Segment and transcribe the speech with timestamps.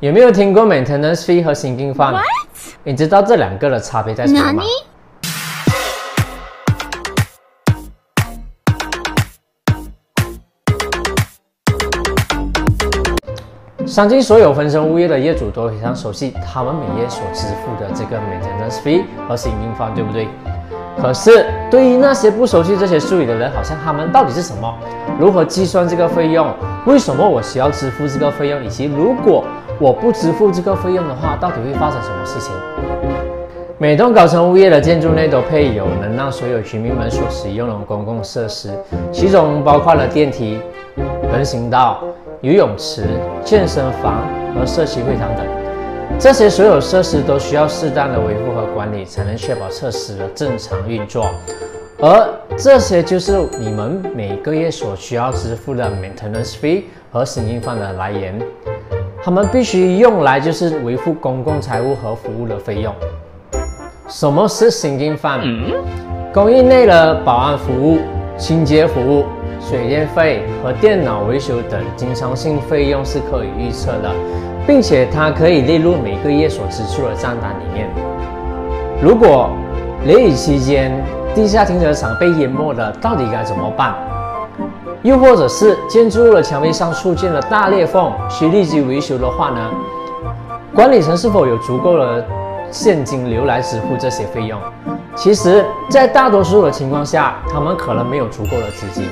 [0.00, 2.18] 有没有听过 maintenance fee 和 sinking fund？
[2.82, 4.62] 你知道这两个的差别在什么吗？
[13.86, 20.26] 相信所有分身物业的业主都非常熟悉他们每月所支付的这个 maintenance fee 和 sinking fund，对不对？
[20.98, 24.74] 可是对于那些不熟悉这些术语的人，好像他们到底是什么？
[25.18, 26.50] 如何计算这个费用？
[26.86, 28.64] 为什么我需要支付这个费用？
[28.64, 29.44] 以及如果
[29.80, 32.52] 我不支付这个费用的话，到底会发生什么事情？
[33.78, 38.78] 每栋高层物业的建筑内都配有能让所有居民们所使用的公共设施，
[39.10, 40.60] 其中包括了电梯、
[41.32, 42.04] 人行道、
[42.42, 43.04] 游泳池、
[43.42, 45.46] 健身房和社区会堂等。
[46.18, 51.26] 这些所有设施都需要适当的维护和管理，才能确保设施的正常运作。
[52.02, 58.38] 而这些就是你们每个月所需要支付的 maintenance fee 和使用方的来源。
[59.22, 62.94] 他们必须用来就是维护公共财务和服务的费用。
[64.08, 65.74] 什么是 sinking fund？
[66.32, 67.98] 公寓内的保安服务、
[68.38, 69.24] 清洁服务、
[69.60, 74.10] 水电费和电脑维修等经常性费用是可以预测的，
[74.66, 77.88] 并且它可以列入每个月所支出的账单里面。
[79.02, 79.50] 如果
[80.06, 80.92] 雷雨期间
[81.34, 83.94] 地下停车场被淹没了，到底该怎么办？
[85.02, 89.70] 又或者是建筑物的墙壁上出现了大裂缝，需立即维修的话呢？
[90.74, 92.24] 管理层是否有足够的
[92.70, 94.60] 现金流来支付这些费用？
[95.16, 99.08] 其实，在大多数的情况下，他们可能没有足够的资金。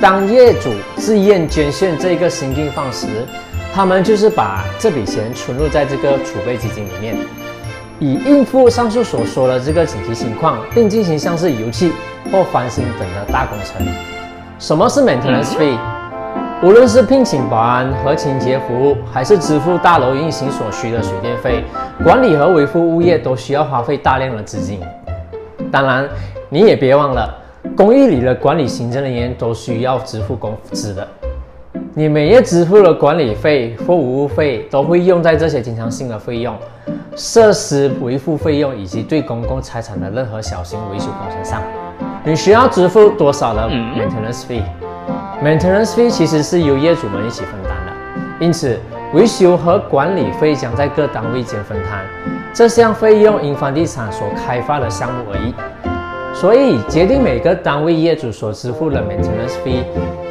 [0.00, 3.06] 当业主自愿捐献这个新地方时，
[3.74, 7.16] 他们就是把这笔钱存入在这个储备基金里面，
[7.98, 11.92] 以应付上述所说的这个紧急情况，并进行像是油气
[12.32, 14.15] 或翻新等的大工程。
[14.58, 15.76] 什么是 maintenance fee？
[16.62, 21.62] 无论是聘请保安和清洁服务，还是支付大楼运行所需的水电费，
[22.02, 24.80] 管理和维护物业都需要花费大量的资金。
[25.70, 26.08] 当然，
[26.48, 27.34] 你也别忘了，
[27.76, 31.06] 公寓里的管理行政人员都需要支付工资的。
[31.92, 36.56] 你每月支付的管理费或服务费，都会用在这些经常性的费用、
[37.14, 41.62] 设施维护费用以及对公共财产的任何小型维修工程上。
[42.26, 48.76] 你需要支付多少的 maintenance fee？maintenance fee 其实是由业主们一起分担的，因此
[49.14, 52.00] 维修和管理费将在各单位间分摊。
[52.52, 55.54] 这项费用因房地产所开发的项目而异，
[56.34, 59.84] 所以决定每个单位业主所支付的 maintenance fee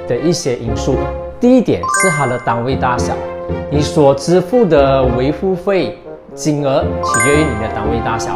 [0.06, 0.97] 的一些因素。
[1.39, 3.13] 第一点是它的单位大小，
[3.72, 5.97] 你所支付的维护费
[6.33, 8.33] 金额取决于你的单位大小。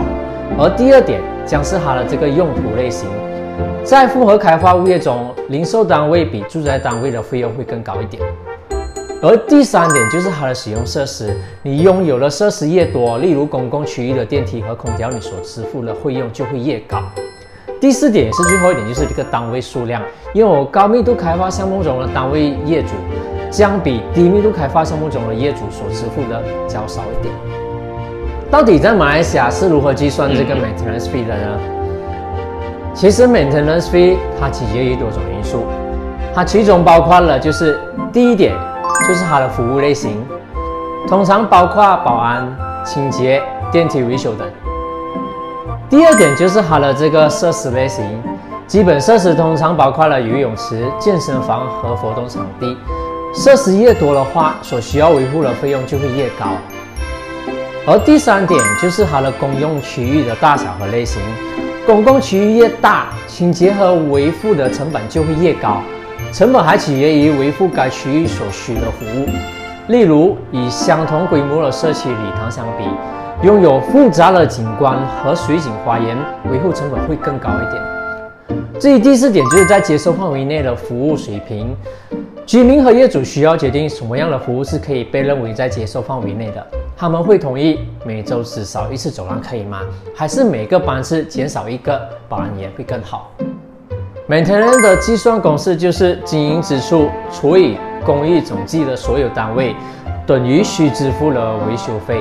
[0.57, 3.09] 而第二点将是它的这个用途类型。
[3.83, 8.21] 在复合开发物业中，零售单位比住宅单位的费用会更高一点。
[9.21, 17.01] 而第三点就是它的使用设施，你拥有的设施越多，例如公共区域的电梯和空调，你所支付的费用就会越高。
[17.81, 20.01] 第四点也是最后一点，就是这个单位数量，
[20.33, 22.89] 因为我高密度开发项目中的单位业主，
[23.49, 27.33] 将比低密度开发项目中的业主所支付的较少一点。
[28.51, 31.59] 到底在马来西亚是如何计算这个 maintenance fee 的呢？
[32.99, 35.63] 其实 maintenance fee 它取决于多种因素，
[36.35, 37.79] 它其中包括了就是
[38.11, 38.53] 第一点
[39.07, 40.21] 就是它的服务类型，
[41.07, 44.45] 通常包括保安、清洁、电梯维修等。
[45.89, 48.03] 第二点就是它的这个设施类型，
[48.67, 52.75] 基本设施通常包括了游泳池、健身房和活动场地。
[53.33, 56.47] 设施越多的话，所需要维护的费用就会越高。
[57.87, 61.21] 而第三点就是它的公用区域的大小和类型。
[61.89, 65.81] 公共区域越大，清洁和维护的成本就会越高。
[66.31, 69.25] 成本还取决于维护该区域所需的服务。
[69.87, 72.83] 例如，与相同规模的社区礼堂相比，
[73.41, 76.15] 拥有复杂的景观和水景花园，
[76.51, 77.81] 维护成本会更高一点。
[78.79, 81.75] 至于第四点，就是在接受范围内的服务水平。
[82.49, 86.67] 居民和业主需要决定什么样的服务是可以被认为在接受范围内的。
[86.97, 89.81] 他们会同意每周至少一次走廊可以吗？
[90.15, 93.31] 还是每个班次减少一个保安员会更好
[94.27, 99.75] ？Maintenance 的计算公式就是经营支出除以公寓总计的所有单位
[100.25, 102.19] 等于需支付的维修费。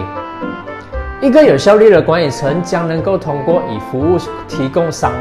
[1.20, 4.16] 一个有效率的管理层将能够通过与服务
[4.46, 5.12] 提供商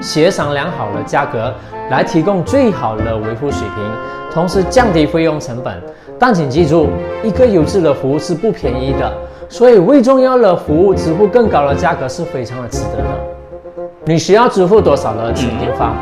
[0.00, 1.52] 协商良好的价格。
[1.90, 3.92] 来提供最好的维护水平，
[4.32, 5.82] 同时降低费用成本。
[6.18, 6.88] 但请记住，
[7.22, 9.12] 一个优质的服务是不便宜的，
[9.50, 13.84] 所以为重要的服务支付更高的价格是非常的值得的。
[14.06, 15.94] 你需要支付多少的清金方？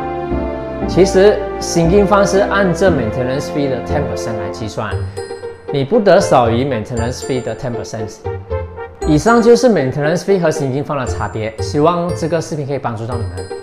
[0.87, 4.89] 其实，新金方是按这 maintenance fee 的 ten percent 来计算。
[5.73, 8.19] 你不得少于 maintenance fee 的 ten percent。
[9.05, 13.62] 以上就是 maintenance fee 和新金放的差别，希望这个视频可以帮助到你们。